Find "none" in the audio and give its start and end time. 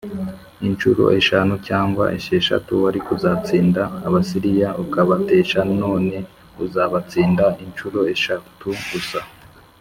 5.81-6.17